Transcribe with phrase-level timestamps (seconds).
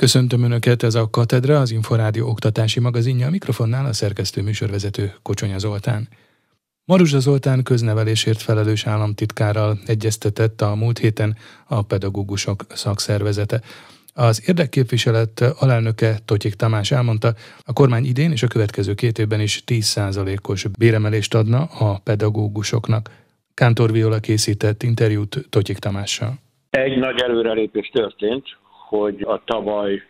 [0.00, 5.58] Köszöntöm Önöket, ez a Katedra, az Inforádió oktatási magazinja, a mikrofonnál a szerkesztő műsorvezető Kocsonya
[5.58, 6.08] Zoltán.
[6.84, 11.36] Maruzsa Zoltán köznevelésért felelős államtitkárral egyeztetett a múlt héten
[11.68, 13.60] a pedagógusok szakszervezete.
[14.14, 19.62] Az érdekképviselet alelnöke Totyik Tamás elmondta, a kormány idén és a következő két évben is
[19.66, 23.10] 10%-os béremelést adna a pedagógusoknak.
[23.54, 26.38] Kántor Viola készített interjút Totyik Tamással.
[26.70, 28.58] Egy nagy előrelépés történt,
[28.90, 30.02] hogy a tavaly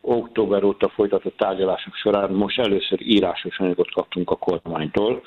[0.00, 5.22] október óta folytatott tárgyalások során most először írásos anyagot kaptunk a kormánytól.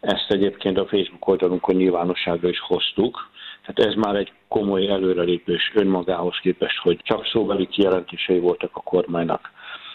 [0.00, 3.30] Ezt egyébként a Facebook oldalunkon nyilvánosságra is hoztuk.
[3.66, 9.50] Tehát ez már egy komoly előrelépés önmagához képest, hogy csak szóbeli kijelentései voltak a kormánynak.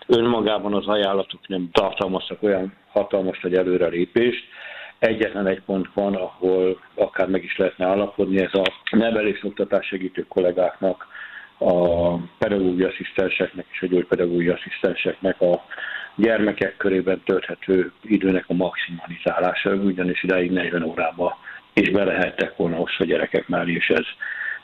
[0.07, 4.43] Önmagában az ajánlatok nem tartalmaztak olyan hatalmas nagy előrelépést,
[4.99, 10.25] egyetlen egy pont van, ahol akár meg is lehetne állapodni, ez a nevelés oktatás segítő
[10.27, 11.07] kollégáknak
[11.57, 15.65] a pedagógiai asszisztenseknek és a gyógypedagógiai asszisztenseknek a
[16.15, 21.37] gyermekek körében tölthető időnek a maximalizálása, ugyanis idáig 40 órába
[21.73, 24.05] is belehettek volna a gyerekek mellé, és ez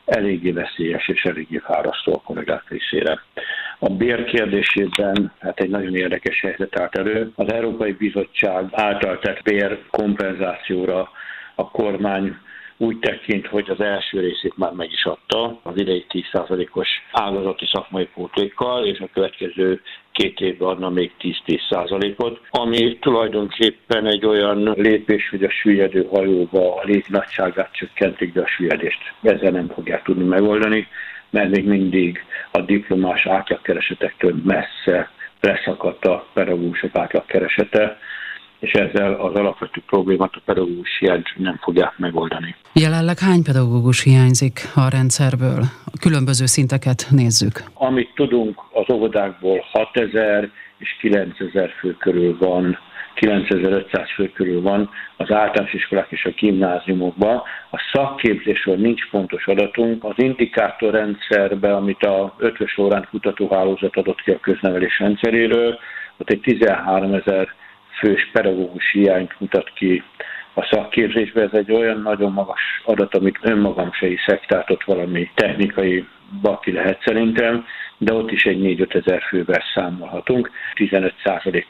[0.05, 3.21] eléggé veszélyes és eléggé fárasztó a kollégák részére.
[3.79, 7.31] A bér kérdésében hát egy nagyon érdekes helyzet állt elő.
[7.35, 11.09] Az Európai Bizottság által tett bér kompenzációra
[11.55, 12.37] a kormány
[12.81, 18.05] úgy tekint, hogy az első részét már meg is adta, az idei 10%-os ágazati szakmai
[18.13, 25.43] pótlékkal, és a következő két évben adna még 10-10%-ot, ami tulajdonképpen egy olyan lépés, hogy
[25.43, 30.87] a süllyedő hajóba a létnagyságát csökkentik, de a süllyedést ezzel nem fogják tudni megoldani,
[31.29, 37.97] mert még mindig a diplomás átlagkeresetektől messze leszakadt a pedagógusok átlagkeresete,
[38.61, 42.55] és ezzel az alapvető problémát a pedagógus hiányt nem fogják megoldani.
[42.73, 45.59] Jelenleg hány pedagógus hiányzik a rendszerből?
[45.85, 47.63] A különböző szinteket nézzük.
[47.73, 52.77] Amit tudunk, az óvodákból 6000 és 9000 fő körül van
[53.15, 57.41] 9500 fő körül van az általános iskolák és a gimnáziumokban.
[57.71, 60.03] A szakképzésről nincs pontos adatunk.
[60.03, 65.79] Az indikátorrendszerbe, amit a 5 órán kutatóhálózat adott ki a köznevelés rendszeréről,
[66.17, 67.53] ott egy 13 ezer
[68.01, 70.03] fős pedagógus hiányt mutat ki
[70.53, 71.41] a szakképzésbe.
[71.41, 76.05] Ez egy olyan nagyon magas adat, amit önmagam se hiszek, tehát ott valami technikai
[76.41, 77.65] baki lehet szerintem,
[78.01, 80.51] de ott is egy 4-5 ezer fővel számolhatunk.
[80.73, 81.13] 15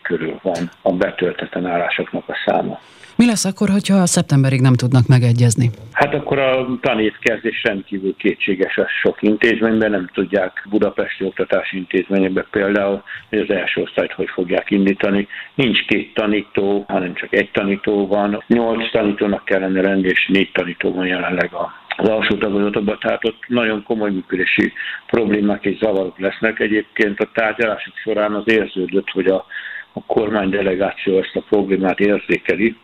[0.02, 2.80] körül van a betöltetlen állásoknak a száma.
[3.16, 5.70] Mi lesz akkor, hogyha a szeptemberig nem tudnak megegyezni?
[5.92, 13.04] Hát akkor a tanévkezdés rendkívül kétséges a sok intézményben, nem tudják Budapesti Oktatási Intézményekben például,
[13.30, 15.28] hogy az első osztályt hogy fogják indítani.
[15.56, 18.44] Nincs két tanító, hanem csak egy tanító van.
[18.48, 23.44] Nyolc tanítónak kellene lenni, és négy tanító van jelenleg a az alsó tagozatokban, tehát ott
[23.48, 24.74] nagyon komoly működési
[25.06, 26.60] problémák és zavarok lesznek.
[26.60, 29.46] Egyébként a tárgyalások során az érződött, hogy a,
[29.94, 32.76] a kormány delegáció ezt a problémát érzékeli,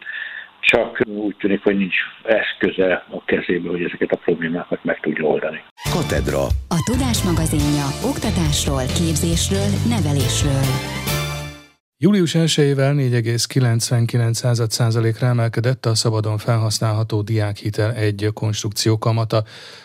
[0.60, 5.64] csak úgy tűnik, hogy nincs eszköze a kezébe, hogy ezeket a problémákat meg tudja oldani.
[5.94, 6.44] Katedra.
[6.78, 10.66] A Tudás magazinja oktatásról, képzésről, nevelésről.
[12.00, 19.44] Július 1-ével 4,99%-ra emelkedett a szabadon felhasználható diákhitel egy konstrukció kamata,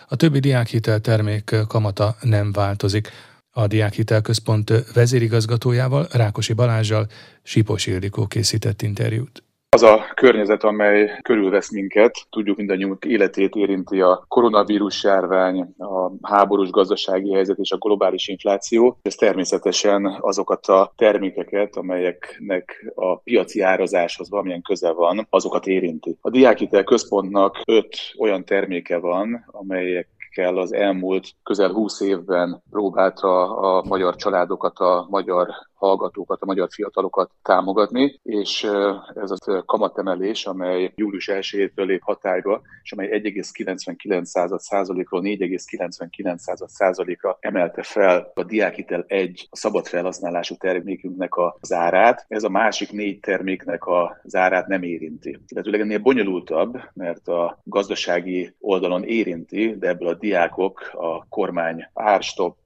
[0.09, 3.09] a többi diákhitel termék kamata nem változik.
[3.51, 7.09] A Diákhitel Központ vezérigazgatójával, Rákosi Balázsjal
[7.43, 9.43] Sipos Ildikó készített interjút.
[9.75, 16.71] Az a környezet, amely körülvesz minket, tudjuk mindannyiunk életét érinti a koronavírus járvány, a háborús
[16.71, 18.99] gazdasági helyzet és a globális infláció.
[19.03, 26.17] Ez természetesen azokat a termékeket, amelyeknek a piaci árazáshoz valamilyen köze van, azokat érinti.
[26.21, 33.57] A Diákitel Központnak öt olyan terméke van, amelyek kell az elmúlt közel 20 évben próbálta
[33.57, 35.49] a magyar családokat, a magyar
[35.83, 38.69] hallgatókat, a magyar fiatalokat támogatni, és
[39.15, 48.45] ez a kamatemelés, amely július 1-től lép hatályba, és amely 1,99%-ról 4,99%-ra emelte fel a
[48.45, 52.25] Diákitel 1 a szabad felhasználású termékünknek a zárát.
[52.29, 55.39] Ez a másik négy terméknek a zárát nem érinti.
[55.47, 62.57] Illetőleg ennél bonyolultabb, mert a gazdasági oldalon érinti, de ebből a diákok a kormány árstop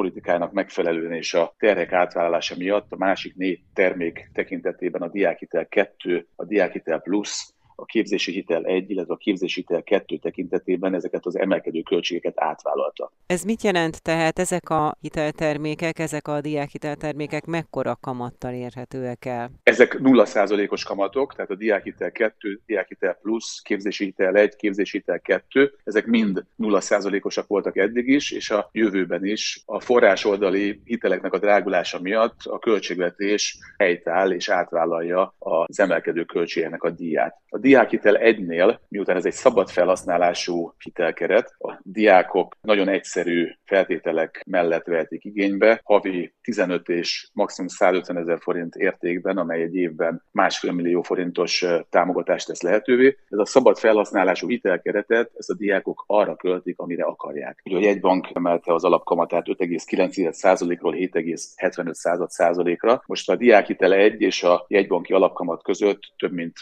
[0.00, 6.26] politikának megfelelően és a terhek átvállalása miatt a másik négy termék tekintetében a Diákitel 2,
[6.36, 7.48] a Diákitel Plus,
[7.80, 13.12] a képzési hitel 1, illetve a képzési hitel 2 tekintetében ezeket az emelkedő költségeket átvállalta.
[13.26, 19.50] Ez mit jelent tehát ezek a hiteltermékek, ezek a diákhiteltermékek mekkora kamattal érhetőek el?
[19.62, 25.74] Ezek 0%-os kamatok, tehát a diákhitel 2, diákhitel plusz, képzési hitel 1, képzési hitel 2,
[25.84, 31.38] ezek mind 0%-osak voltak eddig is, és a jövőben is a forrás oldali hiteleknek a
[31.38, 37.38] drágulása miatt a költségvetés helytáll és átvállalja az emelkedő költségeknek a díját.
[37.48, 44.84] A diákhitel egynél, miután ez egy szabad felhasználású hitelkeret, a diákok nagyon egyszerű feltételek mellett
[44.84, 51.02] vehetik igénybe, havi 15 és maximum 150 ezer forint értékben, amely egy évben másfél millió
[51.02, 53.16] forintos támogatást tesz lehetővé.
[53.28, 57.60] Ez a szabad felhasználású hitelkeretet, ezt a diákok arra költik, amire akarják.
[57.64, 63.02] Ugye a jegybank emelte az alapkamatát 5,9%-ról 7,75%-ra.
[63.06, 66.54] Most a diákhitel 1 és a jegybanki alapkamat között több mint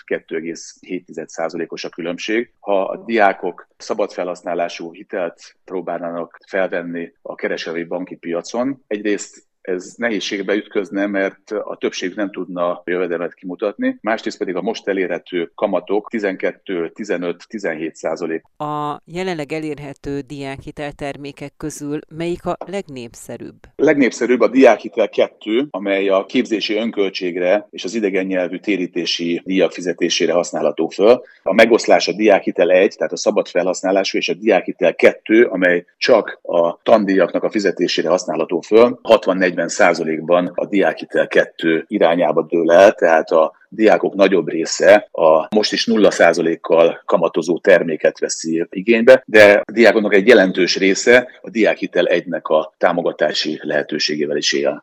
[1.06, 2.52] 2,7%-os a különbség.
[2.58, 10.54] Ha a diákok szabad felhasználású hitelt próbálnának felvenni a kereskedelmi banki piacon, egyrészt ez nehézségbe
[10.54, 17.92] ütközne, mert a többség nem tudna jövedelmet kimutatni, másrészt pedig a most elérhető kamatok 12-15-17
[17.92, 18.42] százalék.
[18.56, 23.58] A jelenleg elérhető diákhitel termékek közül melyik a legnépszerűbb?
[23.76, 30.32] Legnépszerűbb a diákhitel 2, amely a képzési önköltségre és az idegen nyelvű térítési díjak fizetésére
[30.32, 31.22] használható föl.
[31.42, 36.38] A megoszlás a diákhitel 1, tehát a szabad felhasználású, és a diákhitel 2, amely csak
[36.42, 38.98] a tandíjaknak a fizetésére használható föl.
[39.02, 45.54] 60 40 százalékban a diákhitel kettő irányába dől el, tehát a diákok nagyobb része a
[45.54, 51.50] most is 0 százalékkal kamatozó terméket veszi igénybe, de a diákoknak egy jelentős része a
[51.50, 54.82] diákhitel egynek a támogatási lehetőségével is él.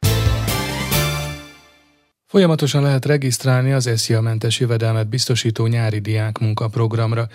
[2.26, 7.28] Folyamatosan lehet regisztrálni az SZIA mentes jövedelmet biztosító nyári diák munkaprogramra.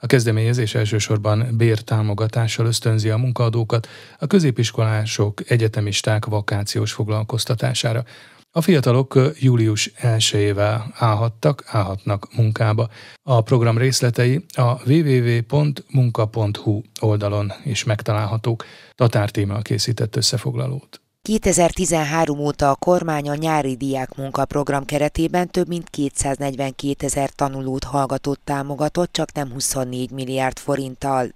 [0.00, 8.04] A kezdeményezés elsősorban bértámogatással ösztönzi a munkaadókat a középiskolások, egyetemisták vakációs foglalkoztatására.
[8.50, 12.88] A fiatalok július 1-ével állhattak, állhatnak munkába.
[13.22, 18.64] A program részletei a www.munka.hu oldalon is megtalálhatók.
[18.94, 21.00] Tatár téma készített összefoglalót.
[21.28, 28.40] 2013 óta a kormány a nyári diák munkaprogram keretében több mint 242 ezer tanulót hallgatott
[28.44, 31.28] támogatott, csak nem 24 milliárd forinttal.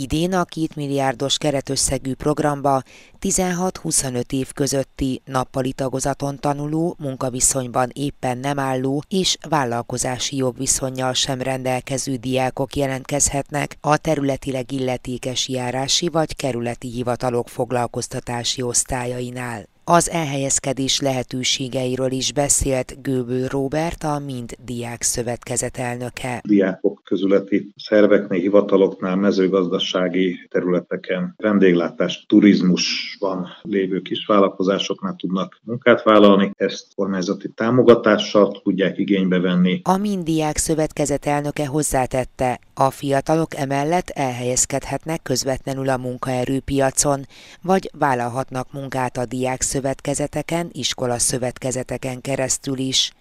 [0.00, 2.82] Idén a két milliárdos keretösszegű programba
[3.20, 12.16] 16-25 év közötti nappali tagozaton tanuló, munkaviszonyban éppen nem álló és vállalkozási jogviszonyjal sem rendelkező
[12.16, 19.66] diákok jelentkezhetnek a területileg illetékes járási vagy kerületi hivatalok foglalkoztatási osztályainál.
[19.90, 26.40] Az elhelyezkedés lehetőségeiről is beszélt Gőbő Róbert, a Mind Diák Szövetkezet elnöke.
[26.44, 36.50] Diákok közületi szerveknél, hivataloknál, mezőgazdasági területeken, vendéglátás, turizmusban lévő kisvállalkozásoknál tudnak munkát vállalni.
[36.56, 39.80] Ezt kormányzati támogatással tudják igénybe venni.
[39.84, 47.26] A Mind Diák Szövetkezet elnöke hozzátette, a fiatalok emellett elhelyezkedhetnek közvetlenül a munkaerőpiacon,
[47.62, 53.12] vagy vállalhatnak munkát a diák szövetkezeteken, iskola szövetkezeteken keresztül is.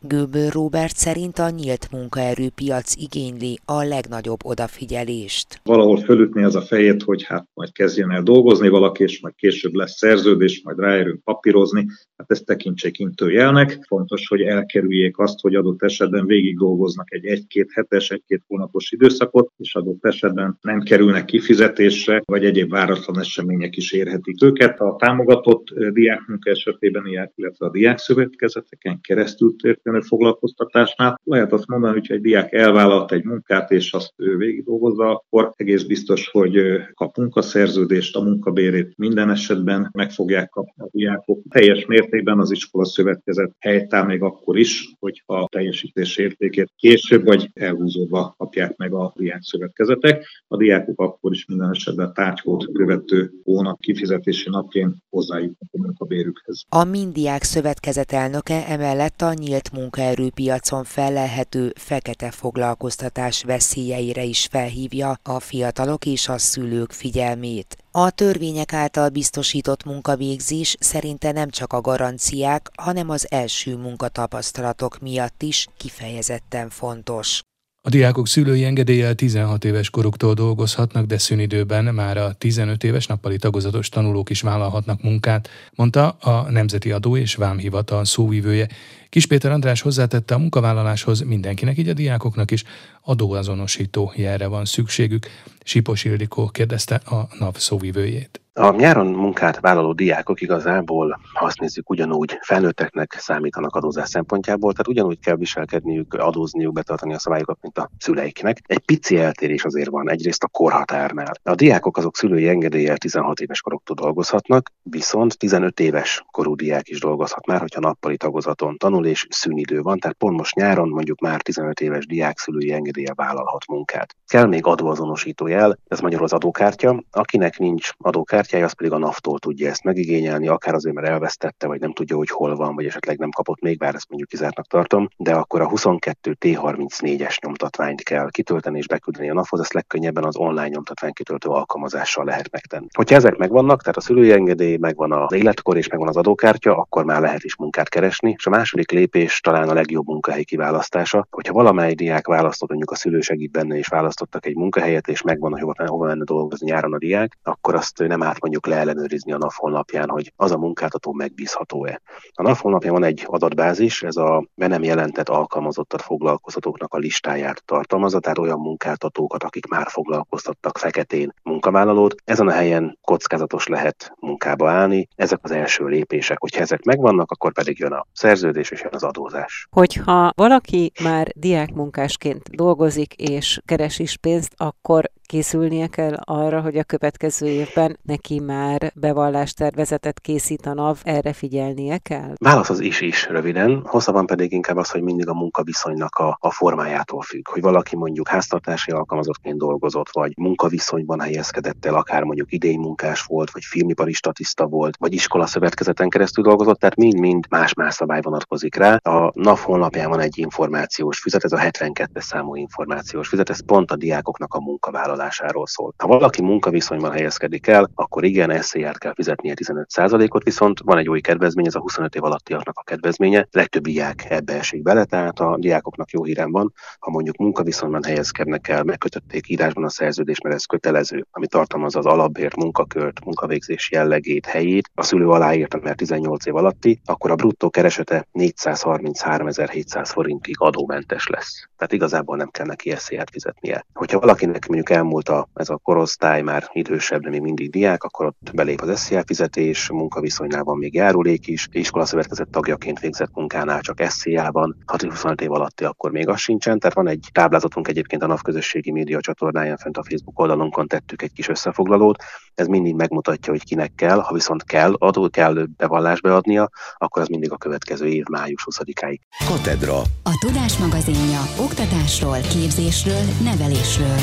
[0.00, 5.60] Göböl Robert szerint a nyílt munkaerőpiac igényli a legnagyobb odafigyelést.
[5.62, 9.74] Valahol fölütni az a fejét, hogy hát majd kezdjen el dolgozni valaki, és majd később
[9.74, 11.86] lesz szerződés, majd ráérünk papírozni,
[12.16, 13.78] hát ezt tekintsék intőjelnek.
[13.86, 19.52] Fontos, hogy elkerüljék azt, hogy adott esetben végig dolgoznak egy egy-két hetes, egy-két hónapos időszakot,
[19.56, 24.80] és adott esetben nem kerülnek kifizetésre, vagy egyéb váratlan események is érhetik őket.
[24.80, 29.56] A támogatott diákmunka esetében, illetve a diákszövetkezeteken keresztül
[29.88, 31.17] történő foglalkoztatásnál.
[31.30, 35.52] Lehet azt mondani, hogy egy diák elvállalt egy munkát, és azt ő végig dolgozza, akkor
[35.56, 36.60] egész biztos, hogy
[36.94, 41.40] kap munkaszerződést, a munkabérét minden esetben meg fogják kapni a diákok.
[41.50, 47.50] Teljes mértékben az iskola szövetkezet helytáll még akkor is, hogyha a teljesítés értékét később vagy
[47.54, 50.26] elhúzódva kapják meg a diák szövetkezetek.
[50.46, 56.64] A diákok akkor is minden esetben tárgykód követő hónap kifizetési napján hozzájutnak a munkabérükhez.
[56.68, 60.84] A Mindiák Szövetkezet elnöke emellett a nyílt munkaerőpiacon
[61.18, 67.76] felelhető fekete foglalkoztatás veszélyeire is felhívja a fiatalok és a szülők figyelmét.
[67.90, 75.42] A törvények által biztosított munkavégzés szerinte nem csak a garanciák, hanem az első munkatapasztalatok miatt
[75.42, 77.42] is kifejezetten fontos.
[77.88, 83.36] A diákok szülői engedéllyel 16 éves koruktól dolgozhatnak, de szünidőben már a 15 éves nappali
[83.36, 88.68] tagozatos tanulók is vállalhatnak munkát, mondta a Nemzeti Adó és Vámhivatal szóvivője.
[89.10, 92.64] Kis Péter András hozzátette a munkavállaláshoz mindenkinek, így a diákoknak is
[93.02, 95.26] adóazonosító jelre van szükségük.
[95.64, 98.40] Sipos Ildikó kérdezte a NAV szóvivőjét.
[98.58, 104.88] A nyáron munkát vállaló diákok igazából, ha azt nézzük, ugyanúgy felnőtteknek számítanak adózás szempontjából, tehát
[104.88, 108.58] ugyanúgy kell viselkedniük, adózniuk, betartani a szabályokat, mint a szüleiknek.
[108.66, 111.32] Egy pici eltérés azért van, egyrészt a korhatárnál.
[111.42, 117.00] A diákok azok szülői engedéllyel 16 éves koroktól dolgozhatnak, viszont 15 éves korú diák is
[117.00, 121.42] dolgozhat már, hogyha nappali tagozaton tanul és szünidő van, tehát pont most nyáron mondjuk már
[121.42, 124.16] 15 éves diák szülői engedéllyel vállalhat munkát.
[124.26, 128.98] Kell még adóazonosító jel, ez magyarul az adókártya, akinek nincs adókártya, kártyája, az pedig a
[128.98, 132.86] NAV-tól tudja ezt megigényelni, akár azért, mert elvesztette, vagy nem tudja, hogy hol van, vagy
[132.86, 138.02] esetleg nem kapott még, bár ezt mondjuk kizártnak tartom, de akkor a 22 T34-es nyomtatványt
[138.02, 142.86] kell kitölteni és beküldeni a NAV-hoz, ezt legkönnyebben az online nyomtatvány kitöltő alkalmazással lehet megtenni.
[142.96, 147.04] Hogyha ezek megvannak, tehát a szülői engedély, megvan az életkor és megvan az adókártya, akkor
[147.04, 148.34] már lehet is munkát keresni.
[148.36, 151.26] És a második lépés talán a legjobb munkahely kiválasztása.
[151.30, 155.52] Hogyha valamely diák választott, mondjuk a szülő segít benne, és választottak egy munkahelyet, és megvan,
[155.52, 159.38] hogy hova, hova menne dolgozni nyáron a diák, akkor azt nem árt mondjuk leellenőrizni a
[159.38, 162.00] NAV honlapján, hogy az a munkáltató megbízható-e.
[162.32, 167.62] A NAV honlapján van egy adatbázis, ez a be nem jelentett alkalmazottat foglalkoztatóknak a listáját
[167.64, 172.14] tartalmazza, tehát olyan munkáltatókat, akik már foglalkoztattak feketén munkavállalót.
[172.24, 175.08] Ezen a helyen kockázatos lehet munkába állni.
[175.16, 176.38] Ezek az első lépések.
[176.40, 179.66] Hogyha ezek megvannak, akkor pedig jön a szerződés és jön az adózás.
[179.70, 186.84] Hogyha valaki már diákmunkásként dolgozik és keres is pénzt, akkor készülnie kell arra, hogy a
[186.84, 192.32] következő évben neki már bevallástervezetet készít a NAV, erre figyelnie kell?
[192.36, 196.50] Válasz az is is röviden, hosszabban pedig inkább az, hogy mindig a munkaviszonynak a, a
[196.50, 202.76] formájától függ, hogy valaki mondjuk háztartási alkalmazottként dolgozott, vagy munkaviszonyban helyezkedett el, akár mondjuk idei
[202.76, 208.20] munkás volt, vagy filmipari statiszta volt, vagy iskola szövetkezeten keresztül dolgozott, tehát mind-mind más-más szabály
[208.22, 208.94] vonatkozik rá.
[208.94, 213.90] A NAV honlapján van egy információs füzet, ez a 72-es számú információs füzet, ez pont
[213.90, 215.94] a diákoknak a munkavállalás vállalásáról szól.
[215.96, 221.20] Ha valaki munkaviszonyban helyezkedik el, akkor igen, SZR-t kell fizetnie 15%-ot, viszont van egy új
[221.20, 223.46] kedvezmény, ez a 25 év alattiaknak a kedvezménye.
[223.50, 228.68] Legtöbb diák ebbe esik bele, tehát a diákoknak jó hírem van, ha mondjuk munkaviszonyban helyezkednek
[228.68, 234.46] el, megkötötték írásban a szerződést, mert ez kötelező, ami tartalmazza az alapbért, munkakört, munkavégzés jellegét,
[234.46, 238.26] helyét, a szülő aláírta, mert 18 év alatti, akkor a bruttó keresete
[238.62, 241.68] 433.700 forintig adómentes lesz.
[241.76, 243.86] Tehát igazából nem kell neki SZR-t fizetnie.
[243.94, 248.02] Hogyha valakinek mondjuk el elmúlt a, ez a korosztály már idősebb, de még mindig diák,
[248.02, 253.80] akkor ott belép az SZIA fizetés, munkaviszonynál van még járulék is, szövetkezet tagjaként végzett munkánál
[253.80, 258.26] csak SZIA-ban, 6-25 év alatti akkor még az sincsen, tehát van egy táblázatunk egyébként a
[258.26, 262.22] NAV közösségi média csatornáján, fent a Facebook oldalunkon tettük egy kis összefoglalót,
[262.58, 267.28] ez mindig megmutatja, hogy kinek kell, ha viszont kell adó, kell bevallást beadnia, akkor az
[267.28, 269.18] mindig a következő év május 20-áig.
[269.46, 269.98] Katedra.
[270.22, 274.18] A Tudás magazinja oktatásról, képzésről, nevelésről.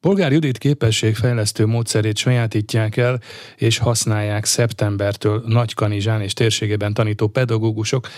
[0.00, 3.20] Polgár Judit képességfejlesztő módszerét sajátítják el
[3.56, 8.08] és használják szeptembertől Nagykanizsán és térségében tanító pedagógusok,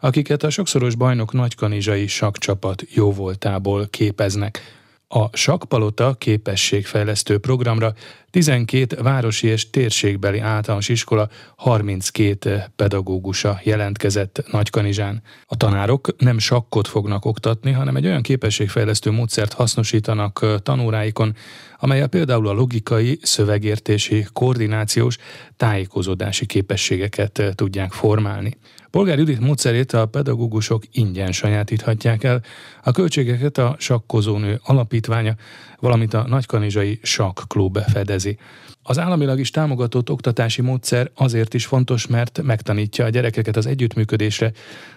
[0.00, 4.81] akiket a sokszoros bajnok Nagykanizsai sakcsapat jóvoltából képeznek.
[5.14, 7.94] A Sakpalota képességfejlesztő programra
[8.30, 15.22] 12 városi és térségbeli általános iskola 32 pedagógusa jelentkezett Nagykanizsán.
[15.46, 21.34] A tanárok nem sakkot fognak oktatni, hanem egy olyan képességfejlesztő módszert hasznosítanak tanóráikon,
[21.82, 25.16] amelyel például a logikai, szövegértési, koordinációs,
[25.56, 28.56] tájékozódási képességeket tudják formálni.
[28.90, 32.42] Polgár Judit módszerét a pedagógusok ingyen sajátíthatják el,
[32.82, 35.34] a költségeket a sakkozónő alapítványa,
[35.78, 38.38] valamint a Nagykanizsai Sakklub fedezi.
[38.82, 44.52] Az államilag is támogatott oktatási módszer azért is fontos, mert megtanítja a gyerekeket az együttműködésre,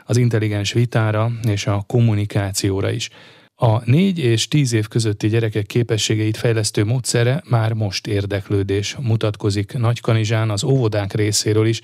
[0.06, 3.10] az intelligens vitára és a kommunikációra is.
[3.58, 10.50] A négy és tíz év közötti gyerekek képességeit fejlesztő módszere már most érdeklődés mutatkozik Nagykanizsán
[10.50, 11.82] az óvodák részéről is,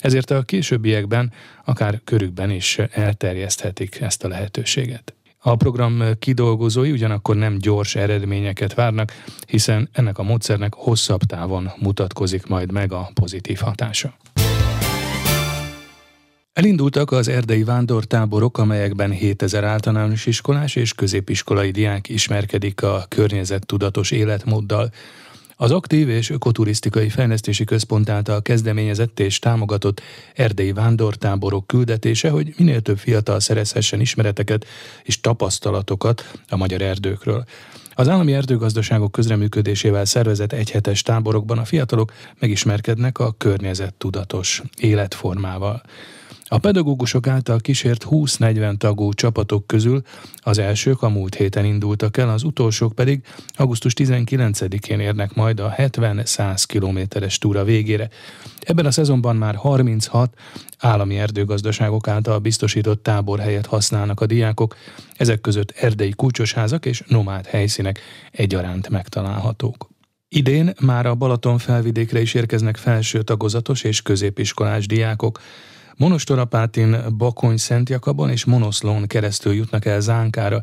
[0.00, 1.32] ezért a későbbiekben
[1.64, 5.14] akár körükben is elterjeszthetik ezt a lehetőséget.
[5.38, 9.12] A program kidolgozói ugyanakkor nem gyors eredményeket várnak,
[9.46, 14.16] hiszen ennek a módszernek hosszabb távon mutatkozik majd meg a pozitív hatása.
[16.54, 24.90] Elindultak az erdei vándortáborok, amelyekben 7000 általános iskolás és középiskolai diák ismerkedik a környezettudatos életmóddal.
[25.56, 30.02] Az aktív és ökoturisztikai fejlesztési központ által kezdeményezett és támogatott
[30.34, 34.66] erdei vándortáborok küldetése, hogy minél több fiatal szerezhessen ismereteket
[35.02, 37.44] és tapasztalatokat a magyar erdőkről.
[37.94, 45.82] Az állami erdőgazdaságok közreműködésével szervezett egyhetes táborokban a fiatalok megismerkednek a környezet tudatos életformával.
[46.48, 50.02] A pedagógusok által kísért 20-40 tagú csapatok közül
[50.36, 55.74] az elsők a múlt héten indultak el, az utolsók pedig augusztus 19-én érnek majd a
[55.76, 58.08] 70-100 kilométeres túra végére.
[58.60, 60.34] Ebben a szezonban már 36
[60.78, 64.76] állami erdőgazdaságok által biztosított táborhelyet használnak a diákok,
[65.16, 69.88] ezek között erdei kulcsosházak és nomád helyszínek egyaránt megtalálhatók.
[70.28, 75.40] Idén már a Balaton felvidékre is érkeznek felső tagozatos és középiskolás diákok.
[75.96, 80.62] Monostorapátin, Bakony Szent Jakabon és Monoszlón keresztül jutnak el Zánkára.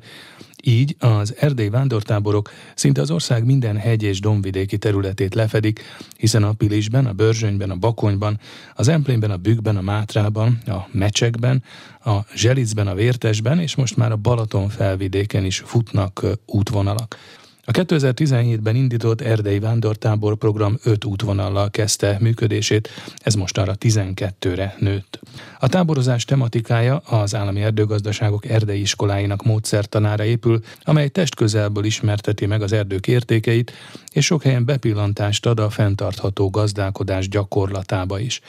[0.63, 5.81] Így az erdei vándortáborok szinte az ország minden hegy és domvidéki területét lefedik,
[6.17, 8.39] hiszen a Pilisben, a Börzsönyben, a Bakonyban,
[8.75, 11.63] az Emplénben, a Bükkben, a Mátrában, a Mecsekben,
[12.03, 17.17] a Zselicben, a Vértesben és most már a Balaton felvidéken is futnak útvonalak.
[17.65, 25.19] A 2017-ben indított Erdei Vándortábor program 5 útvonallal kezdte működését, ez most arra 12-re nőtt.
[25.59, 32.71] A táborozás tematikája az állami erdőgazdaságok erdei iskoláinak módszertanára épül, amely testközelből ismerteti meg az
[32.71, 33.71] erdők értékeit,
[34.11, 38.41] és sok helyen bepillantást ad a fenntartható gazdálkodás gyakorlatába is.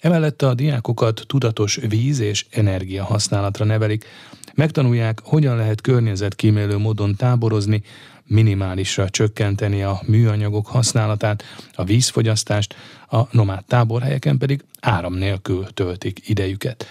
[0.00, 4.04] Emellett a diákokat tudatos víz és energia használatra nevelik,
[4.54, 7.82] megtanulják, hogyan lehet környezetkímélő módon táborozni,
[8.28, 11.42] minimálisra csökkenteni a műanyagok használatát,
[11.74, 12.74] a vízfogyasztást,
[13.10, 16.86] a nomád táborhelyeken pedig áram nélkül töltik idejüket.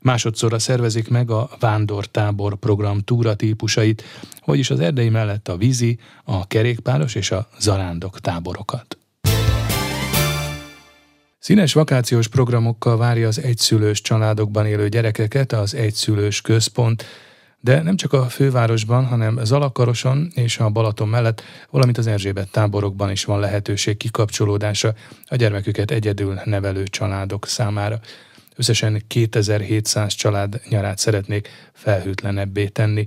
[0.00, 4.02] Másodszorra szervezik meg a vándortábor program túra típusait,
[4.44, 8.96] vagyis az erdei mellett a vízi, a kerékpáros és a zarándok táborokat.
[11.38, 17.04] Színes vakációs programokkal várja az egyszülős családokban élő gyerekeket az egyszülős központ,
[17.64, 23.10] de nem csak a fővárosban, hanem Zalakaroson és a Balaton mellett, valamint az Erzsébet táborokban
[23.10, 24.94] is van lehetőség kikapcsolódásra
[25.26, 28.00] a gyermeküket egyedül nevelő családok számára.
[28.56, 33.04] Összesen 2700 család nyarát szeretnék felhőtlenebbé tenni.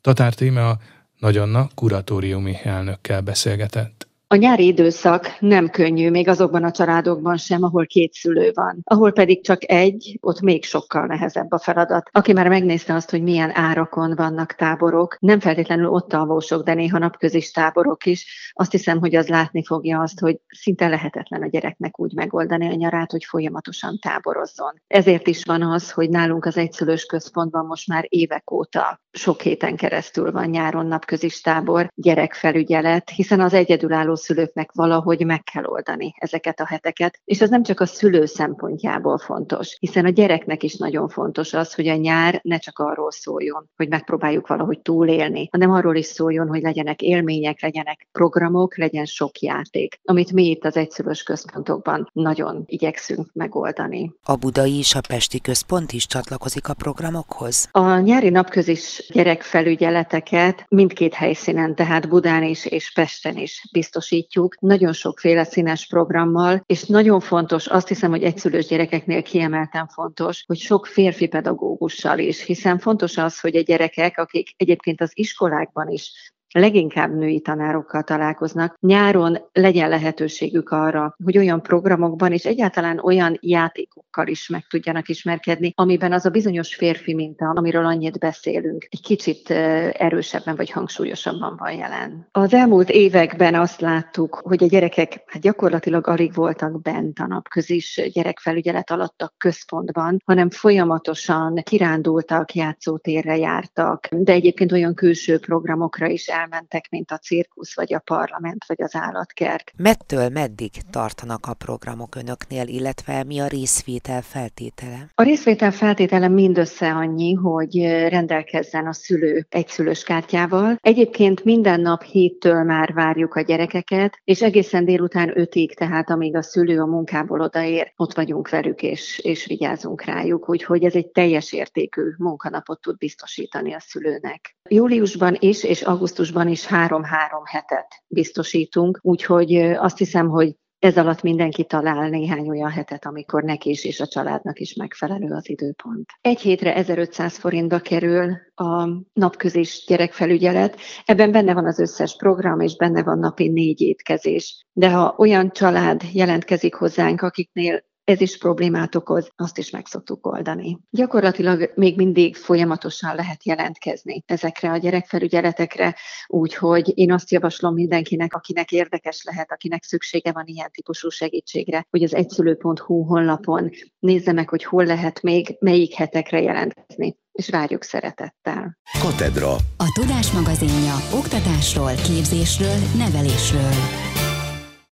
[0.00, 0.78] Tatár Tíme a
[1.18, 4.08] Nagyanna kuratóriumi elnökkel beszélgetett.
[4.34, 8.80] A nyári időszak nem könnyű, még azokban a családokban sem, ahol két szülő van.
[8.84, 12.08] Ahol pedig csak egy, ott még sokkal nehezebb a feladat.
[12.12, 16.98] Aki már megnézte azt, hogy milyen árakon vannak táborok, nem feltétlenül ott alvósok, de néha
[16.98, 22.00] napközis táborok is, azt hiszem, hogy az látni fogja azt, hogy szinte lehetetlen a gyereknek
[22.00, 24.82] úgy megoldani a nyarát, hogy folyamatosan táborozzon.
[24.86, 29.76] Ezért is van az, hogy nálunk az egyszülős központban most már évek óta sok héten
[29.76, 36.60] keresztül van nyáron napközis tábor, gyerekfelügyelet, hiszen az egyedülálló szülőknek valahogy meg kell oldani ezeket
[36.60, 37.20] a heteket.
[37.24, 41.74] És ez nem csak a szülő szempontjából fontos, hiszen a gyereknek is nagyon fontos az,
[41.74, 46.48] hogy a nyár ne csak arról szóljon, hogy megpróbáljuk valahogy túlélni, hanem arról is szóljon,
[46.48, 52.62] hogy legyenek élmények, legyenek programok, legyen sok játék, amit mi itt az egyszülős központokban nagyon
[52.66, 54.12] igyekszünk megoldani.
[54.24, 57.68] A budai és a pesti központ is csatlakozik a programokhoz?
[57.70, 64.92] A nyári napközis gyerekfelügyeleteket mindkét helyszínen, tehát Budán is és Pesten is biztosít biztosítjuk nagyon
[64.92, 70.86] sokféle színes programmal, és nagyon fontos, azt hiszem, hogy egyszülős gyerekeknél kiemelten fontos, hogy sok
[70.86, 77.14] férfi pedagógussal is, hiszen fontos az, hogy a gyerekek, akik egyébként az iskolákban is leginkább
[77.14, 84.48] női tanárokkal találkoznak, nyáron legyen lehetőségük arra, hogy olyan programokban és egyáltalán olyan játékokkal is
[84.48, 90.56] meg tudjanak ismerkedni, amiben az a bizonyos férfi minta, amiről annyit beszélünk, egy kicsit erősebben
[90.56, 92.28] vagy hangsúlyosabban van jelen.
[92.32, 98.10] Az elmúlt években azt láttuk, hogy a gyerekek hát gyakorlatilag alig voltak bent a napközis
[98.12, 106.26] gyerekfelügyelet alatt a központban, hanem folyamatosan kirándultak, játszótérre jártak, de egyébként olyan külső programokra is
[106.26, 109.72] el elmentek, mint a cirkusz, vagy a parlament, vagy az állatkert.
[109.76, 115.10] Mettől meddig tartanak a programok önöknél, illetve mi a részvétel feltétele?
[115.14, 117.76] A részvétel feltétele mindössze annyi, hogy
[118.08, 120.76] rendelkezzen a szülő egy szülős kártyával.
[120.80, 126.42] Egyébként minden nap héttől már várjuk a gyerekeket, és egészen délután ötig, tehát amíg a
[126.42, 130.48] szülő a munkából odaér, ott vagyunk velük, és, és vigyázunk rájuk.
[130.48, 134.56] Úgyhogy ez egy teljes értékű munkanapot tud biztosítani a szülőnek.
[134.70, 141.64] Júliusban is és augusztusban is három-három hetet biztosítunk, úgyhogy azt hiszem, hogy ez alatt mindenki
[141.64, 146.10] talál néhány olyan hetet, amikor neki is és a családnak is megfelelő az időpont.
[146.20, 150.80] Egy hétre 1500 forintba kerül a napközis gyerekfelügyelet.
[151.04, 154.66] Ebben benne van az összes program, és benne van napi négy étkezés.
[154.72, 160.26] De ha olyan család jelentkezik hozzánk, akiknél ez is problémát okoz, azt is meg szoktuk
[160.26, 160.78] oldani.
[160.90, 168.72] Gyakorlatilag még mindig folyamatosan lehet jelentkezni ezekre a gyerekfelügyeletekre, úgyhogy én azt javaslom mindenkinek, akinek
[168.72, 174.64] érdekes lehet, akinek szüksége van ilyen típusú segítségre, hogy az egyszülő.hu honlapon nézze meg, hogy
[174.64, 178.78] hol lehet még melyik hetekre jelentkezni és várjuk szeretettel.
[179.00, 179.52] Katedra.
[179.76, 183.72] A Tudás magazinja oktatásról, képzésről, nevelésről.